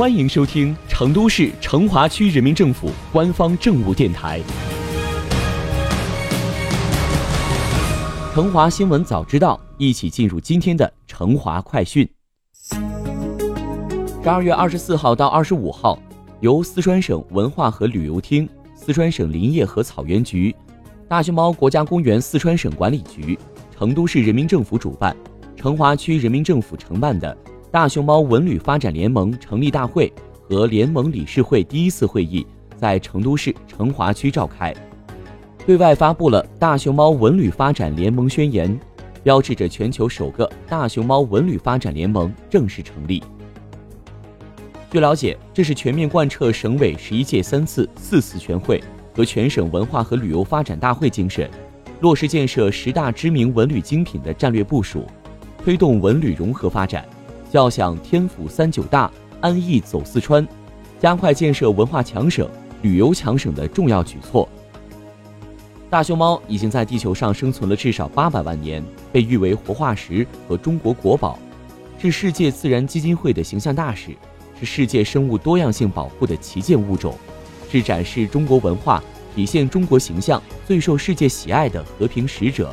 [0.00, 4.40] 欢迎收听成都市成华区人民政府官方政务电台
[8.34, 12.08] 《成华新闻早知道》，一起进入今天的成华快讯。
[14.22, 15.98] 十二月二十四号到二十五号，
[16.40, 20.56] 由四川省文化和旅游厅、四川省林业和草原局、
[21.08, 23.38] 大熊猫国家公园四川省管理局、
[23.76, 25.14] 成都市人民政府主办，
[25.54, 27.36] 成华区人民政府承办的。
[27.72, 32.44] 大熊猫文旅发展联盟成立大会和联盟理事会第一次会议
[32.76, 34.74] 在成都市成华区召开，
[35.64, 38.76] 对外发布了大熊猫文旅发展联盟宣言，
[39.22, 43.22] 标志着全球首个大熊猫文旅发展联盟正式成立。
[44.90, 48.82] 据了解，这是全面贯彻省委十一届三次四次全会
[49.14, 51.48] 和全省文化和旅游发展大会精神，
[52.00, 55.06] 落实建设十大知名文旅精品的战略部署，
[55.62, 57.08] 推动文旅融合发展。
[57.50, 60.46] 叫响天府三九大，安逸走四川，
[61.00, 62.48] 加快建设文化强省、
[62.82, 64.48] 旅游强省的重要举措。
[65.90, 71.36] 大熊猫已经在地球上生存了至少八百万年，被誉为活化石和中国国宝，
[71.98, 74.16] 是世界自然基金会的形象大使，
[74.60, 77.18] 是世界生物多样性保护的旗舰物种，
[77.68, 79.02] 是展示中国文化、
[79.34, 82.72] 体现中国形象最受世界喜爱的和平使者。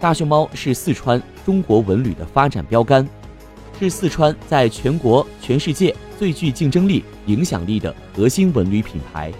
[0.00, 3.08] 大熊猫是四川中国文旅的发展标杆。
[3.82, 9.32] 是四川在全国、全世界最具竞争力、影响力的核心文旅品牌。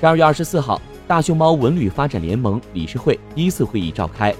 [0.00, 4.34] 十二月二十四号，大熊猫文旅发展联盟理事会第一次会议召开，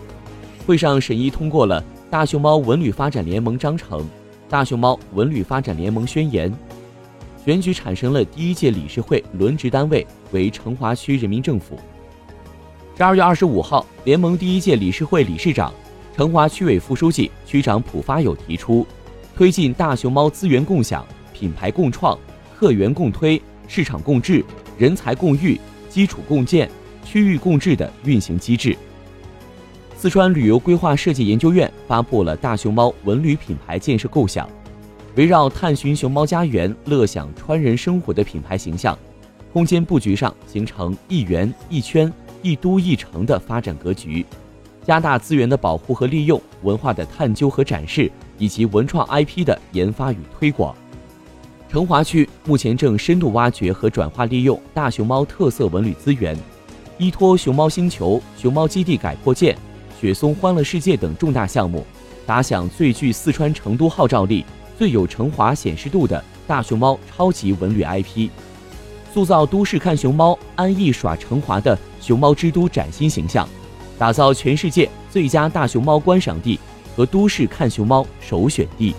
[0.67, 1.81] 会上审议通过了
[2.11, 4.01] 《大熊猫文旅发展联盟章程》
[4.49, 6.51] 《大熊猫文旅发展联盟宣言》，
[7.45, 11.79] 选举产生了第一届理事会轮值单位为成华区人民政府。
[12.97, 15.73] 十二月二十五号，联盟第一届理事会理事长。
[16.15, 18.87] 成华区委副书记、区长蒲发友提出，
[19.35, 22.19] 推进大熊猫资源共享、品牌共创、
[22.55, 24.45] 客源共推、市场共治、
[24.77, 26.71] 人才共育、基础共建、
[27.03, 28.77] 区域共治的运行机制。
[29.97, 34.47] 四川旅游规划设计研究院发布了大熊猫文旅品牌建设构想，
[35.15, 38.99] 围绕探寻熊猫家园、乐享川人生活的品牌形象，
[39.51, 42.13] 空间布局上形成一园一圈、
[42.43, 44.27] 一都一城的发展格局。
[44.85, 50.75] 加大资源的保护和利用，文化的探究和展示，以及文创 IP 的研发与推广。
[51.69, 56.37] 成华区目前正深度挖掘和转化利用大熊猫特色文旅资源，
[56.99, 59.57] 依托熊猫星球、熊猫基地改扩建、
[59.99, 61.87] 雪松欢乐世界等重大项目，
[62.27, 64.45] 打响最具四川成都号召力、
[64.77, 68.29] 最有成华显示度的大熊猫超级文旅 IP，
[69.15, 73.49] 塑造都市看熊猫、安逸耍成华的熊猫之都崭新形象。
[73.99, 76.59] 打造全世界最佳大熊猫观赏地
[76.97, 78.95] 和都市看熊猫首选地。